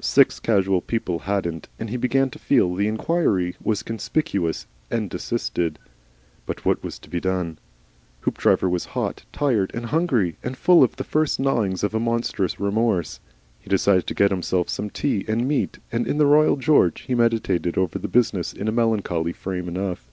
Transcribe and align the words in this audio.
Six 0.00 0.38
casual 0.38 0.80
people 0.80 1.18
hadn't, 1.18 1.66
and 1.76 1.90
he 1.90 1.96
began 1.96 2.30
to 2.30 2.38
feel 2.38 2.72
the 2.72 2.86
inquiry 2.86 3.56
was 3.60 3.82
conspicuous, 3.82 4.68
and 4.92 5.10
desisted. 5.10 5.76
But 6.46 6.64
what 6.64 6.84
was 6.84 7.00
to 7.00 7.10
be 7.10 7.18
done? 7.18 7.58
Hoopdriver 8.20 8.68
was 8.70 8.84
hot, 8.94 9.24
tired, 9.32 9.72
and 9.74 9.86
hungry, 9.86 10.36
and 10.40 10.56
full 10.56 10.84
of 10.84 10.94
the 10.94 11.02
first 11.02 11.40
gnawings 11.40 11.82
of 11.82 11.96
a 11.96 11.98
monstrous 11.98 12.60
remorse. 12.60 13.18
He 13.58 13.68
decided 13.68 14.06
to 14.06 14.14
get 14.14 14.30
himself 14.30 14.68
some 14.68 14.88
tea 14.88 15.24
and 15.26 15.48
meat, 15.48 15.80
and 15.90 16.06
in 16.06 16.16
the 16.18 16.26
Royal 16.26 16.54
George 16.54 17.00
he 17.00 17.16
meditated 17.16 17.76
over 17.76 17.98
the 17.98 18.06
business 18.06 18.52
in 18.52 18.68
a 18.68 18.70
melancholy 18.70 19.32
frame 19.32 19.66
enough. 19.66 20.12